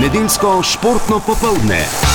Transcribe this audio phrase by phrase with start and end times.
[0.00, 2.09] Nedeljsko športno popoldne.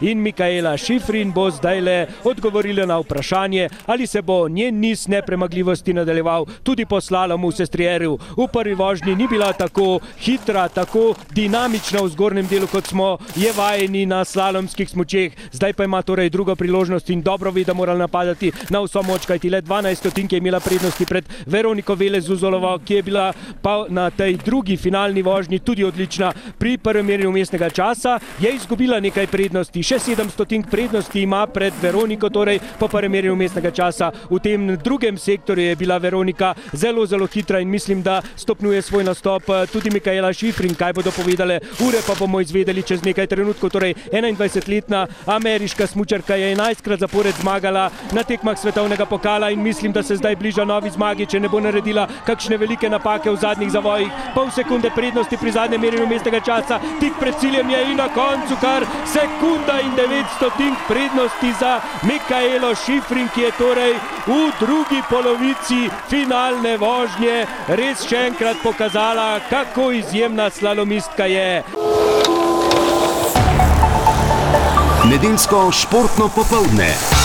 [0.00, 5.92] In Mikaela Šifrin bo zdaj le odgovorila na vprašanje, ali se bo njen niz nepremagljivosti
[5.92, 8.18] nadaljeval tudi po slalomu v Sestrierju.
[8.36, 13.52] V prvi vožnji ni bila tako hitra, tako dinamična v zgornjem delu, kot smo je
[13.52, 15.32] vajeni na slalomskih smučeh.
[15.52, 19.26] Zdaj pa ima torej drugo priložnost in dobro ve, da mora napadati na vso moč,
[19.26, 23.32] kajti le 12 stotink je imela prednosti pred Veroniko Velezuzolovo, ki je bila
[23.62, 26.32] pa na tej drugi finalni vožnji tudi odlična.
[26.58, 32.30] Pri prvem merjenju mestnega časa je izgubila nekaj prednosti še 700 prednosti ima pred Veroniko,
[32.32, 34.08] torej po prvem merjenju mestnega časa.
[34.30, 39.04] V tem drugem sektorju je bila Veronika zelo, zelo hitra in mislim, da stopnjuje svoj
[39.04, 40.74] nastop tudi Mikaela Šifrin.
[40.74, 43.68] Kaj bodo povedale ure, pa bomo izvedeli čez nekaj trenutkov.
[43.74, 50.02] Torej, 21-letna ameriška smučarka je 11krat zapored zmagala na tekmah svetovnega pokala in mislim, da
[50.02, 54.08] se zdaj bliža novi zmagi, če ne bo naredila kakšne velike napake v zadnjih zavojih.
[54.34, 58.56] Pol sekunde prednosti pri zadnjem merjenju mestnega časa, tik pred ciljem je in na koncu
[58.62, 63.94] kar sekunda in 900 prednosti za Mikaelo Šifrin, ki je torej
[64.26, 71.62] v drugi polovici finalne vožnje res še enkrat pokazala, kako izjemna slalomistka je.
[75.04, 77.21] Nedeljsko športno popoldne.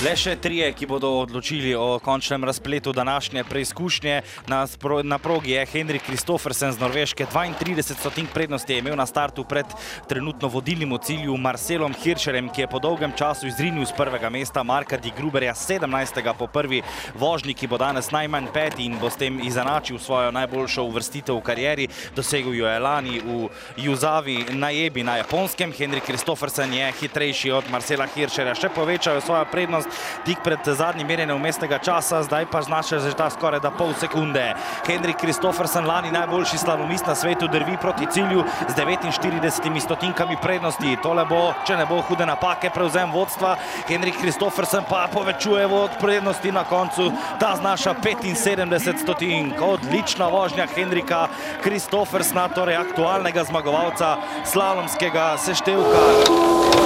[0.00, 4.22] Le še trije, ki bodo odločili o končnem razpletu današnje preizkušnje.
[4.48, 7.26] Na, spro, na progi je Henrik Kristofersen z Norveške.
[7.28, 9.66] 32 stotink prednosti je imel na startu pred
[10.08, 14.62] trenutno vodilnim v cilju Marcelom Hiršerem, ki je po dolgem času izrinil z prvega mesta
[14.64, 16.32] Marka Di Gruberja 17.
[16.32, 16.80] po prvi
[17.12, 21.44] vožnji, ki bo danes najmanj peti in bo s tem izenačil svojo najboljšo uvrstitev v
[21.44, 21.88] karieri.
[22.16, 25.76] Dosegel jo je lani v Juzavi na Jebi na Japonskem.
[25.76, 29.89] Henrik Kristofersen je hitrejši od Marcela Hiršerja, še povečal svojo prednost
[30.24, 34.54] tik pred zadnjim merjenjem mestnega časa, zdaj pa znaša že ta skoraj da pol sekunde.
[34.86, 40.96] Henrik Kristofersen, lani najboljši slalomist na svetu, drvi proti cilju z 49 stotinkami prednosti.
[41.02, 43.56] Tole bo, če ne bo hude napake, prevzem vodstva.
[43.88, 47.10] Henrik Kristofersen pa povečuje vod prednosti na koncu.
[47.40, 49.60] Ta znaša 75 stotink.
[49.60, 51.28] Odlična vožnja Henrika
[51.62, 56.79] Kristofersna, torej aktualnega zmagovalca slalomskega seštevka.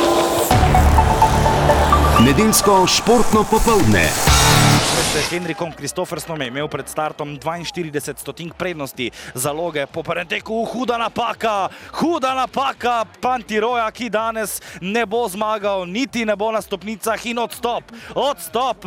[2.24, 4.08] Nedeljsko športno popoldne.
[5.04, 10.64] S Henrikom Kristofersnom je imel pred startom 42 stotink prednosti zaloge po prvem teku.
[10.64, 17.26] Huda napaka, huda napaka Pantiroja, ki danes ne bo zmagal, niti ne bo na stopnicah
[17.30, 17.92] in odstop.
[18.14, 18.86] Odstop,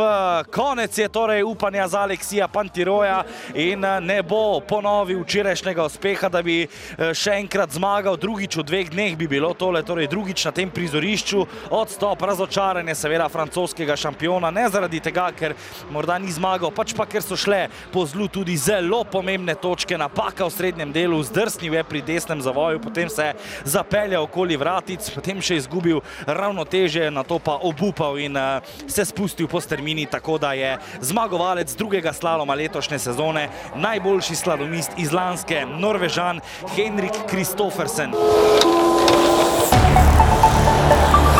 [0.52, 3.24] konec je torej upanja za Aleksija Pantiroja
[3.56, 6.68] in ne bo ponovil včerajšnjega uspeha, da bi
[6.98, 8.20] še enkrat zmagal.
[8.20, 11.46] Drugič v dveh dneh bi bilo tole, torej drugič na tem prizorišču.
[11.72, 15.56] Odstop, razočaranje seveda francoskega šampiona, ne zaradi tega, ker
[15.92, 20.48] morda ni zmagal, pač pa ker so šle po zlu tudi zelo pomembne točke, napaka
[20.48, 23.36] v srednjem delu, zdrsnil je pri desnem zavoju, potem se je
[23.76, 29.52] zapeljal okoli vratic, potem še izgubil ravnoteže, na to pa obupal in uh, se spustil
[29.52, 36.40] po strmini, tako da je zmagovalec drugega slaloma letošnje sezone, najboljši slalomist iz Lanske, Norvežan
[36.78, 38.16] Henrik Kristofersen.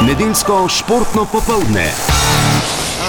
[0.08, 1.92] Nedeljsko športno popoldne.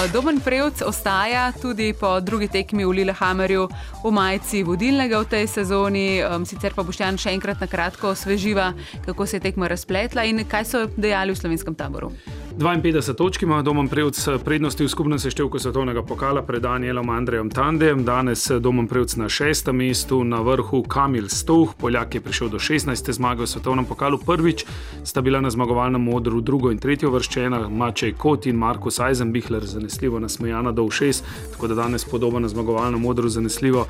[0.07, 3.67] Domen Prevc ostaja tudi po drugi tekmi v Lillehammerju
[4.03, 6.23] v majici vodilnega v tej sezoni.
[6.47, 8.71] Sicer pa Boštjan še enkrat na kratko osveživa,
[9.03, 12.15] kako se je tekma razpletla in kaj so dejali v slovenskem taboru.
[12.59, 18.03] 52 točk ima Domen Prevc prednosti v skupnem seštevku svetovnega pokala pred Danielom Andrejem Tandem.
[18.05, 21.71] Danes Domen Prevc na šestem mestu, na vrhu Kamil Stoh.
[21.77, 23.11] Poljak je prišel do 16.
[23.11, 24.17] zmage v svetovnem pokalu.
[24.17, 24.65] Prvič
[25.03, 30.19] sta bila na zmagovalnem modru drugo in tretjo vrščena, Mačej Kot in Markus Eisenbichler, zanesljivo
[30.19, 31.23] nasmejana do všes,
[31.55, 33.87] tako da danes podoba na zmagovalnem modru zanesljivo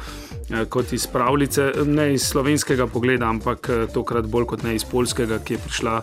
[0.69, 5.53] kot iz pravljice, ne iz slovenskega pogleda, ampak tokrat bolj kot ne iz polskega, ki
[5.53, 6.01] je prišla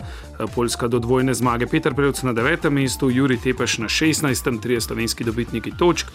[0.54, 1.66] Poljska do dvojne zmage.
[1.66, 6.06] Peter Prevc na devetem mestu, Juri Tepeš na šestnajstem, trije slovenski dobitniki točk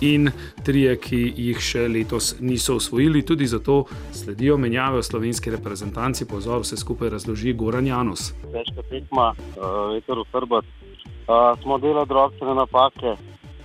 [0.00, 0.30] in
[0.64, 3.24] trije, ki jih še letos niso osvojili.
[3.26, 6.28] Tudi zato sledijo menjave v slovenski reprezentanci.
[6.28, 8.32] Pozor, vse skupaj razloži Goran Janus.
[8.52, 9.32] Težka tekma,
[9.94, 10.60] veter v.
[11.30, 13.14] Uh, smo delali drobne napake,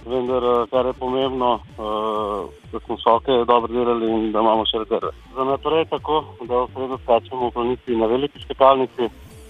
[0.06, 5.12] vendar kar je pomembno, uh, da smo vsoke dobro delali in da imamo še rezerve.
[5.36, 9.10] Za naprej je tako, da v sredo skačemo v planici na veliki skakalnici.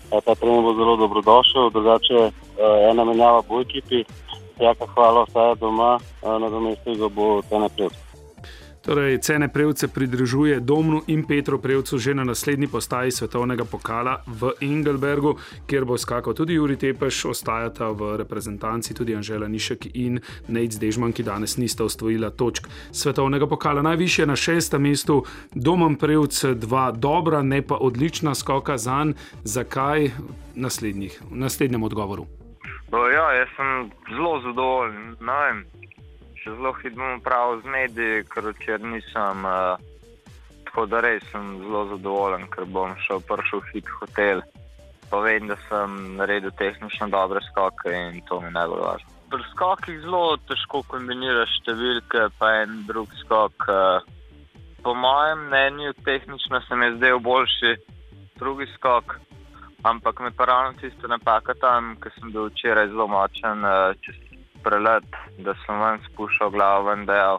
[0.10, 2.32] Ta trening bo zelo dobrodošel, drugače
[2.92, 4.04] ena menjava bo ekipi,
[4.60, 8.05] jaka hvala ostaja doma, na domestu ga bo ta naprej.
[8.86, 14.52] Torej, cene Prevce pridružuje Domnu in Petru Prevcu že na naslednji postaji svetovnega pokala v
[14.62, 15.36] Engelbergu,
[15.68, 21.14] kjer bo skakal tudi Juri Tepeš, ostajata v reprezentanci tudi Anžela Nišek in Nejc Dežman,
[21.14, 23.82] ki danes nista osvojila točk svetovnega pokala.
[23.82, 25.24] Najvišje na šestem mestu
[25.56, 29.16] Domen Prevc, dva dobra, ne pa odlična skoka za njim.
[29.44, 30.10] Zakaj?
[30.56, 32.26] Naslednjih, v naslednjem odgovoru.
[32.92, 35.16] No, ja, jaz sem zelo zadovoljen.
[35.20, 35.66] Ne
[36.46, 39.46] še zelo hitro prav z mediji, ker včeraj nisem.
[39.50, 39.82] Uh,
[40.68, 44.44] tako da res sem zelo zadovoljen, ker bom šel prvi hit hotel.
[45.10, 49.14] Pa vem, da sem naredil tehnično dobre skoke in to mi najbolj važno.
[49.34, 53.66] Pri skokih zelo težko kombiniraš številke, pa en drug skok.
[53.66, 54.06] Uh,
[54.86, 57.74] po mojem mnenju, tehnično se mi je zdel boljši
[58.38, 59.18] drugi skok.
[59.86, 64.25] Ampak me pa ravno tiste napaka tam, ker sem bil včeraj zelo močen uh, čez
[64.66, 65.08] prelet,
[65.46, 67.38] da sem ven spuščal glavo ven, da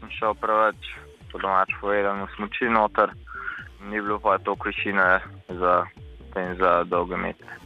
[0.00, 0.92] sem šel preveč,
[1.32, 3.14] po domač povedano, smoči noter,
[3.88, 5.08] ni bilo pa toliko višine
[5.62, 5.74] za,
[6.60, 7.61] za dolge metre.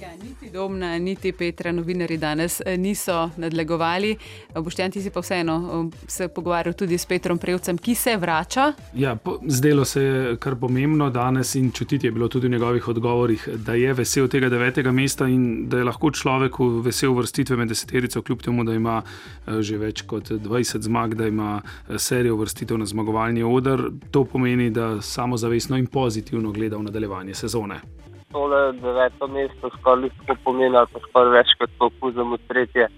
[0.00, 4.16] Ja, niti Domna, niti Petra, novinari danes eh, niso nadlegovali.
[4.54, 5.56] Boštjan, ti si pa vseeno
[5.92, 8.72] eh, se pogovarjal tudi s Petrom Prevcem, ki se vrača.
[8.94, 12.88] Ja, po, zdelo se je kar pomembno danes in čutiti je bilo tudi v njegovih
[12.88, 17.68] odgovorih, da je vesel tega devetega mesta in da je lahko človek vesel vrstitve med
[17.68, 21.60] deseterico, kljub temu, da ima eh, že več kot 20 zmag, da ima
[21.96, 23.88] serijo vrstitev na zmagovalni odr.
[24.10, 27.82] To pomeni, da samozavestno in pozitivno gleda v nadaljevanje sezone
[28.32, 32.88] tole deveto mesto skoraj tako pomeni, pa skoraj več kot to puzemo tretje.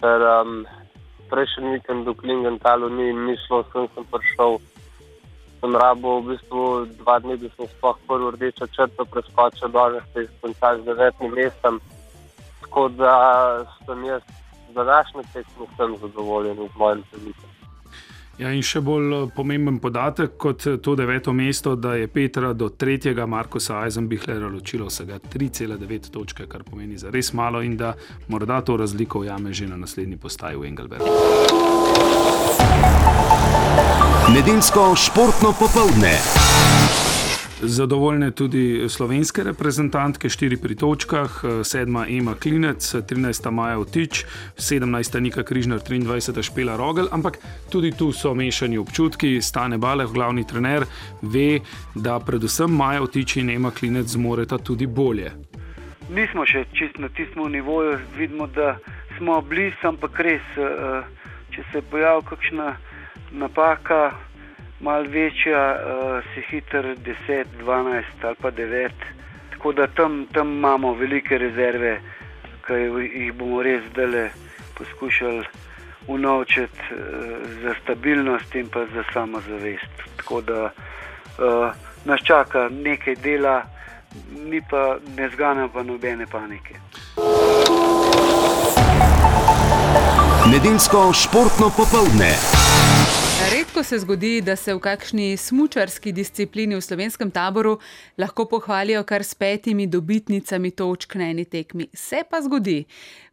[0.00, 0.62] Ker um,
[1.30, 4.58] prejšnji vikend v Klingentalu ni mislil, sem, sem prišel.
[5.62, 6.62] Sem rabo v bistvu
[7.00, 11.32] dva dni, da sem sploh prvo rdečo črto preskočil, danes se je končal z devetim
[11.32, 11.80] mestom.
[12.60, 13.14] Tako da
[13.86, 14.22] sem jaz
[14.74, 15.66] za današnje tekmo
[16.02, 17.63] zadovoljen z mojim telesom.
[18.38, 22.68] Ja, in še bolj eh, pomemben podatek kot to deveto mesto, da je Petra do
[22.68, 27.94] tretjega Markusa Eisenbichlera ločilo vsega 3,9 točke, kar pomeni za res malo in da
[28.28, 31.06] morda to razliko ujame že na naslednji postaji v Engelbergu.
[34.34, 37.03] Nedeljsko športno popoldne.
[37.62, 41.30] Zadovoljne tudi slovenske reprezentantke, štiri pri točkah,
[41.64, 43.50] sedma Ema Klinec, 13.
[43.50, 44.24] Maja Vtič,
[44.58, 45.20] 17.
[45.20, 46.42] Nika Križnar, 23.
[46.42, 47.38] Špela Rogel, ampak
[47.70, 49.38] tudi tu so mešani občutki.
[49.42, 50.84] Stane Balev, glavni trener,
[51.22, 51.60] ve,
[51.94, 55.30] da predvsem Maja Vtič in Ema Klinec zmoreta tudi bolje.
[56.10, 58.76] Nismo še čist na tistem nivoju, vidimo, da
[59.16, 61.02] smo blizu, ampak res, eh,
[61.54, 62.76] če se pojavi kakšna
[63.32, 64.10] napaka
[64.80, 66.96] malo večja, uh, si hiter
[67.28, 68.90] 10, 12 ali pa 9.
[69.50, 72.00] Tako da tam, tam imamo velike rezerve,
[72.66, 74.30] ki jih bomo res zdaj
[74.78, 75.44] poskušali
[76.06, 76.98] unovčiti uh,
[77.62, 79.92] za stabilnost in pa za samozavest.
[80.16, 81.70] Tako da uh,
[82.04, 83.62] nas čaka nekaj dela,
[84.50, 86.74] ni pa ne zgana pa nobene panike.
[90.52, 92.53] Nedeljsko športno popoldne.
[93.52, 97.78] Redko se zgodi, da se v kakšni smučarski disciplini v slovenskem taboru
[98.18, 101.88] lahko pohvalijo kar s petimi dobitnicami točk na eni tekmi.
[101.94, 102.84] Se pa zgodi.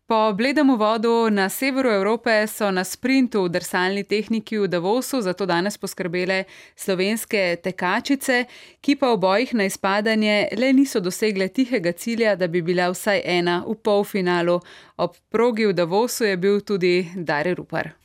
[0.08, 5.46] Po bledem vodu na severu Evrope so na sprintu v drsalni tehniki v Davosu zato
[5.46, 6.44] danes poskrbele
[6.76, 8.44] slovenske tekačice,
[8.82, 13.24] ki pa v bojih na izpadanje le niso dosegle tihega cilja, da bi bila vsaj
[13.24, 14.60] ena v polfinalu.
[14.98, 18.01] Ob progi v Davosu je bil tudi Dare Rupar.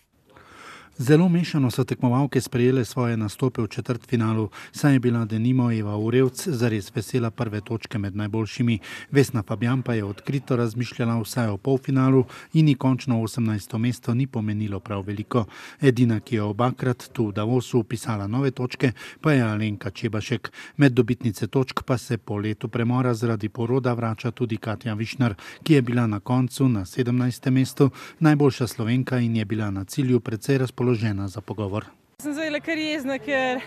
[0.98, 6.48] Zelo mešano so tekmovalke sprejele svoje nastope v četrtfinalu, saj je bila Denimo Eva Urevc
[6.48, 8.78] zares vesela prve točke med najboljšimi.
[9.10, 13.78] Vesna Fabjan pa je odkrito razmišljala vsaj o polfinalu in ji končno 18.
[13.78, 15.44] mesto ni pomenilo prav veliko.
[15.80, 20.52] Edina, ki je obakrat tu v Davosu upisala nove točke, pa je Alenka Čebašek.
[20.76, 25.74] Med dobitnice točk pa se po letu premora zaradi poroda vrača tudi Katja Višnar, ki
[25.74, 27.50] je bila na koncu na 17.
[27.50, 31.84] mestu najboljša slovenka in je bila na cilju precej razpoložena razpoložena za pogovor.
[32.22, 33.60] Sem zelo kar jezna, ker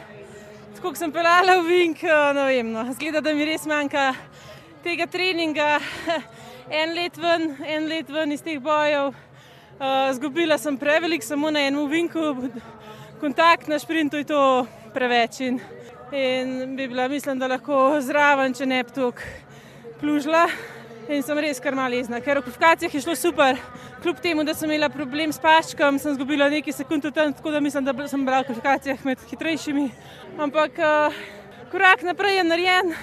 [0.75, 4.13] tako sem pelala v Vink, no vem, no, zgleda, da mi res manjka
[4.83, 5.79] tega treninga.
[6.69, 9.07] En let ven, en let ven iz teh bojev.
[9.79, 12.51] Uh, zgubila sem prevelik, samo na enem vinku,
[13.19, 15.39] kontakt na sprintu je to preveč.
[15.41, 15.57] In,
[16.13, 19.33] in bi bila, mislim, da lahko zraven, če ne bi tukaj
[19.99, 20.45] plužila.
[21.09, 23.57] In sem res kar malo jezna, ker v kvalifikacijah je šlo super.
[24.03, 27.61] Kljub temu, da sem imela problem s paškom, sem izgubila nekaj sekund tam, tako da
[27.65, 29.87] mislim, da sem bila v kvalifikacijah med hitrejšimi.
[30.37, 31.17] Ampak uh,
[31.71, 32.93] korak naprej je narejen,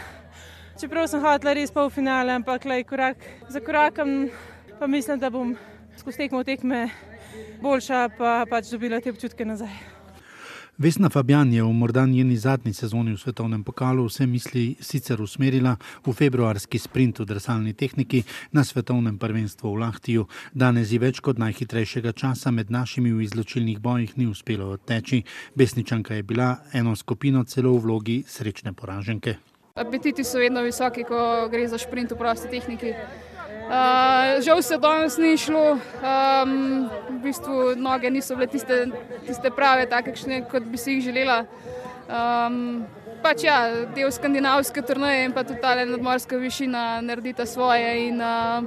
[0.79, 4.31] čeprav sem hodila res pol finale, ampak lej, korak za korakom
[4.79, 5.57] pa mislim, da bom
[5.99, 6.87] skozi tekmo tekme
[7.59, 9.96] boljša, pa pač dobila te občutke nazaj.
[10.79, 15.77] Vesna Fabian je v morda njeni zadnji sezoni v svetovnem pokalu vse misli sicer usmerila
[16.05, 20.27] v februarski sprint v drsalni tehniki na svetovnem prvenstvu v Lahtiju.
[20.53, 25.23] Danes ji več kot najhitrejšega časa med našimi v izločilnih bojih ni uspelo odteči.
[25.57, 29.37] Besničanka je bila eno skupino celo v vlogi srečne poraženke.
[29.81, 32.93] Apetiti so vedno visoki, ko gre za sprint v prosti tehniki.
[33.67, 38.77] Uh, žal se danes ni šlo, um, v bistvu noge niso bile tiste,
[39.27, 41.41] tiste prave, takšne, kot bi si jih želela.
[42.07, 42.87] Um,
[43.25, 43.57] pač ja,
[43.97, 48.63] del skandinavske turnaje in pa tudi ta nadmorska višina naredita svoje in uh,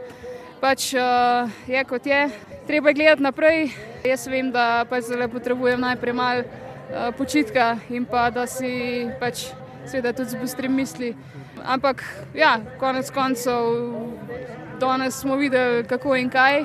[0.59, 2.21] pač uh, je kot je.
[2.67, 3.71] Treba je gledati naprej.
[4.03, 9.47] Jaz vem, da pač zelo potrebujem najprej malo uh, počitka in pa da si pač
[9.87, 11.15] seveda tudi zbustrim misli.
[11.63, 12.03] Ampak
[12.35, 14.58] ja, konec koncev.
[14.79, 16.63] Danes smo videli, kako in kaj,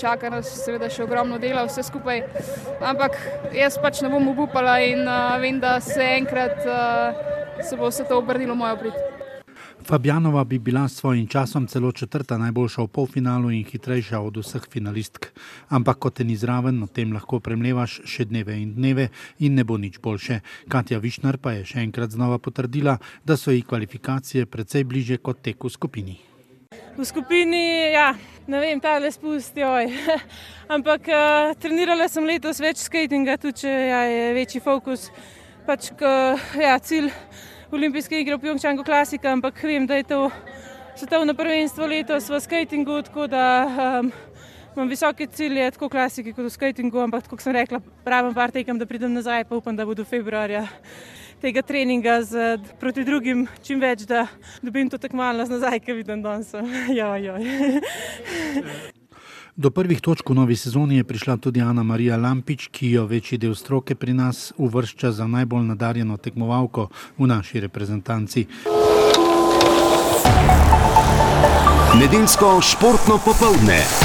[0.00, 2.22] čaka nas seveda še ogromno dela, vse skupaj.
[2.80, 3.18] Ampak
[3.52, 5.04] jaz pač ne bom upala in
[5.42, 6.64] vem, da se enkrat
[7.60, 8.96] se bo vse to obrnilo v mojo prid.
[9.84, 14.64] Fabjanova bi bila s svojim časom celo četrta najboljša v polfinalu in hitrejša od vseh
[14.72, 15.28] finalistk.
[15.68, 19.76] Ampak kot ni zraven, o tem lahko premlevaš še dneve in dneve in ne bo
[19.76, 20.40] nič boljše.
[20.72, 25.44] Katja Višnar pa je še enkrat znova potrdila, da so ji kvalifikacije precej bliže kot
[25.44, 26.22] tek v skupini
[26.96, 28.14] v skupini, ja,
[28.46, 29.70] ne vem, ta le spustijo.
[30.74, 35.08] Ampak uh, trenirala sem letos več skatinga, tudi če ja, je večji fokus.
[35.66, 36.10] Pač, k,
[36.60, 37.10] ja, cilj
[37.74, 40.20] olimpijske igre v Pjongčangu klasika, ampak vem, da je to
[40.94, 44.12] svetovno prvenstvo letos v skatingu, tako da um,
[44.76, 48.78] imam visoke cilje, tako klasiki kot v skatingu, ampak kot sem rekla, pravim par tekem,
[48.78, 50.68] da pridem nazaj, pa upam, da bodo februarja
[51.40, 54.26] tega treninga z, proti drugim čim več, da
[54.62, 56.52] dobim to tekmovalnost nazaj, ki vidim danes.
[56.98, 57.42] Joj, joj.
[59.56, 63.38] Do prvih točk v novi sezoni je prišla tudi Ana Marija Lampič, ki jo večji
[63.38, 66.88] del stroke pri nas uvršča za najbolj nadarjeno tekmovalko
[67.18, 68.46] v naši reprezentanci.
[71.94, 74.03] Nedeljsko športno popoldne.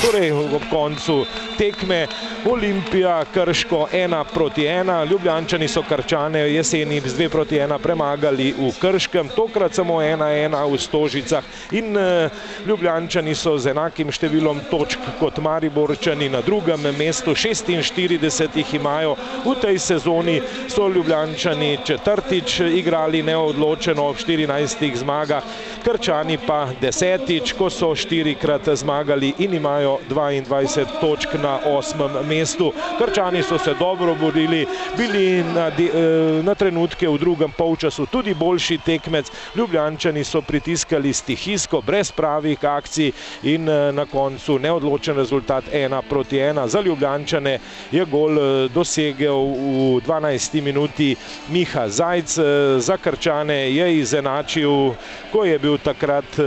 [0.00, 1.26] Torej, ob koncu
[1.58, 2.06] tekme
[2.48, 5.04] Olimpija, Krško, ena proti ena.
[5.04, 10.64] Ljubljančani so Krčane jeseni z dve proti ena premagali v Krškem, tokrat samo ena ena
[10.64, 12.32] v Stožicah in uh,
[12.66, 19.18] Ljubljančani so z enakim številom točk kot Mariborčani na drugem mestu, 46 jih imajo.
[19.44, 20.38] V tej sezoni
[20.68, 25.44] so Ljubljančani četrtič igrali neodločeno ob 14 zmagah,
[25.84, 32.72] Krčani pa desetič, ko so štirikrat zmagali in imajo 22 točk na osmem mestu.
[32.98, 34.66] Krčani so se dobro borili,
[34.96, 39.30] bili na, eh, na trenutke v drugem polčasu tudi boljši tekmec.
[39.56, 46.38] Ljubljančani so pritiskali stihijsko, brez pravih akcij in eh, na koncu neodločen rezultat ena proti
[46.38, 46.68] ena.
[46.68, 47.58] Za Ljubljančane
[47.92, 51.16] je gol eh, dosegel v 12 minuti
[51.48, 52.38] Miha Zajc,
[52.78, 54.94] za Krčane je izenačil,
[55.32, 56.38] ko je bil takrat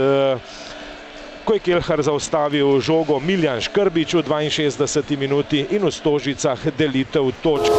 [1.44, 7.72] ko je Kelhar zaustavil žogo Miljan Škrbič v 62 minuti in v Stožicah delitev točk.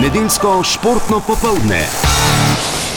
[0.00, 2.05] Nedeljsko športno popoldne.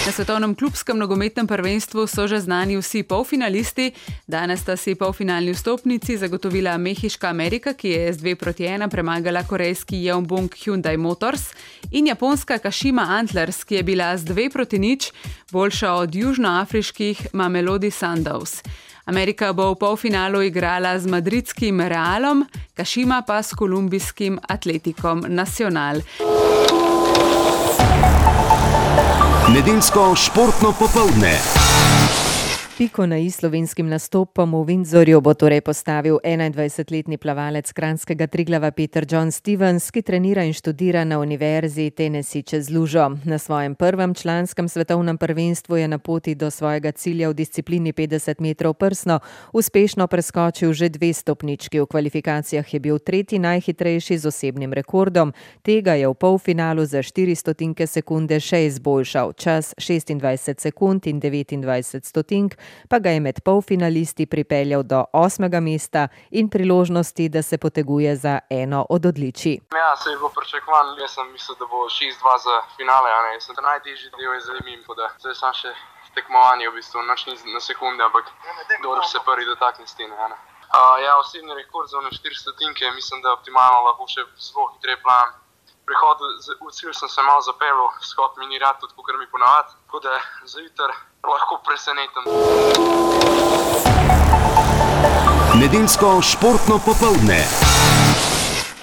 [0.09, 3.93] Na svetovnem klubskem nogometnem prvenstvu so že znani vsi polfinalisti.
[4.25, 9.45] Danes sta si polfinalni vstopnici zagotovila Mehiška Amerika, ki je z 2 proti 1 premagala
[9.45, 11.53] korejski Yeonbong Hyundai Motors,
[11.91, 15.13] in japonska Kashima Antlers, ki je bila z 2 proti 0
[15.51, 18.65] boljša od južnoafriških Mamelodi Sundowns.
[19.05, 26.01] Amerika bo v polfinalu igrala z madridskim Realom, Kashima pa s kolumbijskim Atletikom Nacional.
[29.53, 31.68] Nedeljsko športno popoldne.
[32.79, 39.03] Piko na i slovenskim nastopom v Windsorju bo torej postavil 21-letni plavalec kranskega Triglava Peter
[39.03, 43.19] John Stevens, ki trenira in študira na Univerzi Tennessee čez Lužo.
[43.27, 48.39] Na svojem prvem članskem svetovnem prvenstvu je na poti do svojega cilja v disciplini 50
[48.39, 49.19] metrov prsno
[49.53, 51.83] uspešno preskočil že dve stopnički.
[51.83, 55.33] V kvalifikacijah je bil tretji najhitrejši z osebnim rekordom,
[55.67, 59.35] tega je v polfinalu za 4 stotinke sekunde še izboljšal.
[59.35, 62.55] Čas 26 sekund in 29 stotink
[62.89, 68.39] pa ga je med polfinalisti pripeljal do osmega mesta in priložnosti, da se poteguje za
[68.49, 69.57] eno od odličij.
[69.81, 73.43] Ja, se je bilo pričakovano, jaz sem mislil, da bo 6-2 za finale, ja, jaz
[73.45, 75.73] sem najtežji del izjemim, da zdaj sem še
[76.15, 78.25] tekmovanje, v bistvu noč ni na sekunde, ampak
[78.83, 80.15] dobro se prvi dotakne stene.
[80.69, 85.37] Uh, ja, osebni rekord za 4 stotinke, mislim, da optimalno, lahko še zelo hitreje plan
[85.89, 86.17] prihod
[86.61, 89.99] v cilj sem se malo zapeljal, skot mi ni rad, tudi kar mi ponavadi, tako
[90.05, 92.23] da za jutr lahko presenetim.
[95.59, 97.45] Nedeljsko športno popoldne.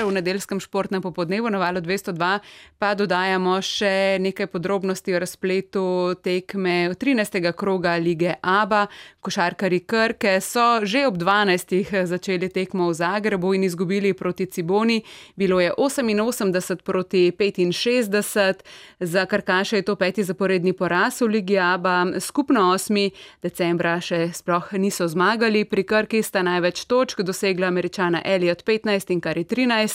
[0.04, 2.38] V nedeljskem športnem popodnevu na valu 202
[2.78, 5.84] pa dodajamo še nekaj podrobnosti o razpletu
[6.20, 7.40] tekme 13.
[7.56, 8.86] kroga lige ABA.
[9.24, 12.04] Košarkari Krke so že ob 12.
[12.12, 15.00] začeli tekmo v Zagrebu in izgubili proti Ciboni.
[15.36, 18.54] Bilo je 88 proti 65,
[19.00, 23.10] za Karkaše je to peti zaporedni poraz v ligi ABA, skupno 8.
[23.42, 29.20] decembra še sploh niso zmagali, pri Krki sta največ točk dosegla američana Elliot 15 in
[29.20, 29.85] Kari 13.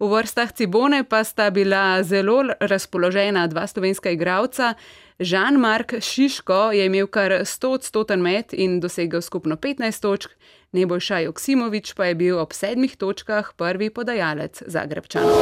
[0.00, 4.74] V vrstah Cibone pa sta bila zelo razpoložena dva slovenska igralca.
[5.20, 10.30] Žan-Mark Šiško je imel kar 100-odstoten met in dosegel skupno 15 točk,
[10.72, 15.34] Nebojša Joksimovič pa je bil ob sedmih točkah prvi podajalec Zagrebčanov.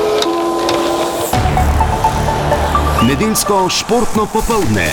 [3.05, 4.88] Nedeljsko športno popoldne.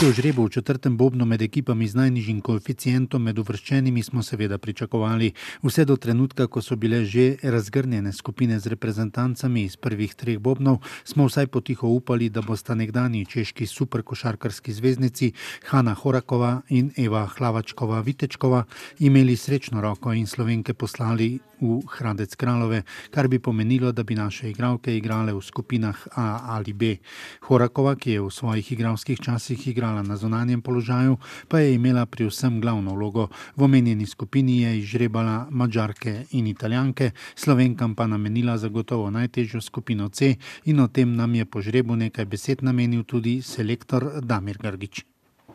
[0.00, 5.28] Tretjo žrebo v četrtem bobnu med ekipami z najnižjim koeficientom med uvrščenimi smo seveda pričakovali.
[5.60, 10.80] Vse do trenutka, ko so bile že razgrnjene skupine z reprezentancami iz prvih treh bobnov,
[11.04, 15.32] smo vsaj potiho upali, da bosta nekdani češki superkošarkarski zvezdnici
[15.68, 18.64] Hanna Horakova in Eva Hlavačkova Vitečkova
[19.04, 24.50] imeli srečno roko in slovenke poslali v Hradec Kralove, kar bi pomenilo, da bi naše
[24.50, 26.96] igralke igrale v skupinah A ali B.
[27.46, 32.26] Horakova, ki je v svojih igralskih časih igrala na zunanjem položaju, pa je imela pri
[32.26, 33.28] vsem glavno vlogo.
[33.56, 40.36] V omenjeni skupini je izžrebala mačarke in italijanke, slovenkam pa namenila zagotovo najtežjo skupino C
[40.64, 45.04] in o tem nam je po žrebu nekaj besed namenil tudi selektor Damir Grgič.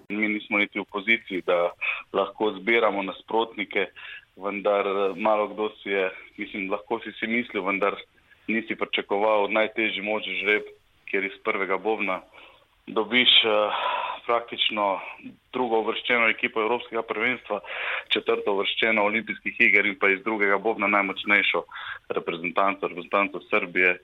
[0.09, 1.71] Mi nismo niti v poziciji, da
[2.13, 3.87] lahko zbiramo nasprotnike,
[4.35, 7.95] vendar malo kdo si je, mislim, lahko si si mislil, vendar
[8.47, 10.63] nisi pričakoval najtežji možni žreb,
[11.09, 12.21] kjer iz prvega bobna
[12.87, 13.73] dobiš uh,
[14.25, 14.99] praktično
[15.53, 17.59] drugo uvrščeno ekipo Evropskega prvenstva,
[18.13, 21.63] četrto uvrščeno olimpijskih iger in pa iz drugega bobna najmočnejšo
[22.17, 23.97] reprezentanco, reprezentanco Srbije,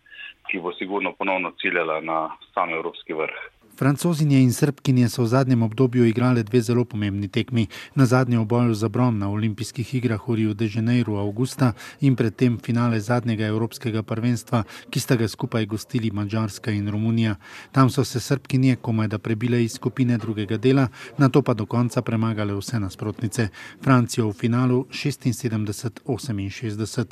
[0.50, 2.20] ki bo sigurno ponovno ciljala na
[2.54, 3.61] sam evropski vrh.
[3.76, 7.68] Francozinje in Srbkinje so v zadnjem obdobju igrale dve zelo pomembni tekmi.
[7.96, 12.16] Na zadnje v boju za bron na olimpijskih igrah v Rio de Janeiro avgusta in
[12.16, 17.36] predtem finale zadnjega evropskega prvenstva, ki sta ga skupaj gostili Mačarska in Romunija.
[17.72, 21.66] Tam so se Srbkinje komaj da prebile iz skupine drugega dela, na to pa do
[21.66, 23.48] konca premagale vse nasprotnice.
[23.82, 27.06] Francijo v finalu 76-68.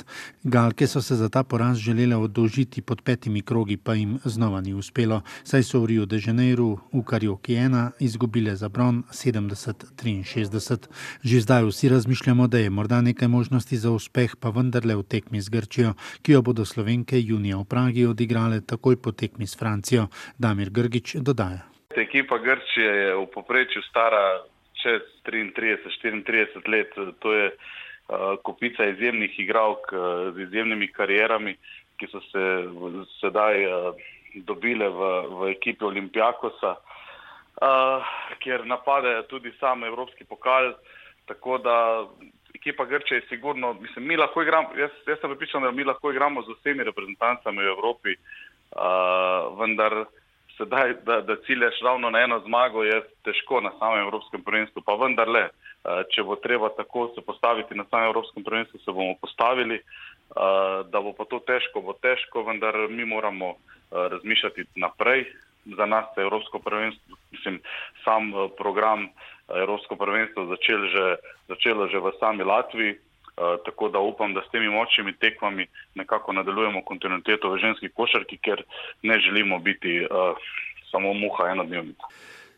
[0.44, 4.74] Galke so se za ta poraz želele oddolžiti pod petimi krogi, pa jim znova ni
[4.74, 6.18] uspelo, saj so v Rio de
[6.50, 10.90] Janeiro v Karjoki 1 izgubile za bron 70-63.
[11.22, 15.40] Že zdaj vsi razmišljamo, da je morda nekaj možnosti za uspeh, pa vendarle v tekmi
[15.40, 20.08] z Grčijo, ki jo bodo slovenke junija v Pragi odigrale takoj po tekmi s Francijo.
[20.38, 21.62] Damir Grgič dodaja.
[21.94, 24.42] Ekipa Grčije je v poprečju stara
[24.82, 26.90] čez 33-34 let.
[27.22, 27.50] To je
[28.42, 29.86] kupica izjemnih igralk
[30.34, 31.54] z izjemnimi karierami,
[31.94, 32.42] ki so se
[33.20, 33.54] sedaj
[34.34, 40.74] dobile v, v ekipi Olimpijakosa, uh, kjer napadajo tudi sam Evropski pokal.
[41.26, 42.06] Tako da
[42.54, 46.10] ekipa Grče je sigurno, mislim, mi lahko igramo, jaz, jaz sem pripričan, da mi lahko
[46.10, 50.04] igramo z vsemi reprezentancami v Evropi, uh, vendar
[50.56, 54.94] sedaj, da, da ciljaš ravno na eno zmago, je težko na samem Evropskem prvenstvu, pa
[55.00, 59.80] vendarle, uh, če bo treba tako se postaviti na samem Evropskem prvenstvu, se bomo postavili.
[60.90, 63.54] Da bo pa to težko, bo težko, vendar mi moramo
[63.90, 65.26] razmišljati naprej.
[65.76, 67.60] Za nas je Evropsko prvenstvo, mislim,
[68.04, 69.08] sam program
[69.48, 71.06] Evropsko prvenstvo začel že,
[71.48, 72.96] začelo že v sami Latviji,
[73.64, 78.62] tako da upam, da s temi močnimi tekmami nekako nadaljujemo kontinuiteto v ženski košarki, ker
[79.02, 80.36] ne želimo biti uh,
[80.90, 82.04] samo muha enodnevnica.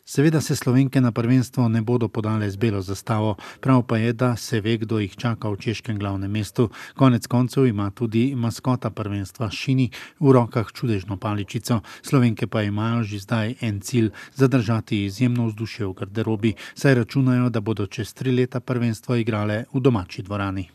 [0.05, 4.37] Seveda se slovenke na prvenstvo ne bodo podale z belo zastavo, prav pa je, da
[4.37, 6.71] se ve, kdo jih čaka v češkem glavnem mestu.
[6.99, 11.81] Konec koncev ima tudi maskota prvenstva Šini v rokah čudežno paličico.
[12.03, 17.61] Slovenke pa imajo že zdaj en cilj: zadržati izjemno vzdušje v garderobi, saj računajo, da
[17.61, 20.73] bodo čez tri leta prvenstvo igrale v domači dvorani.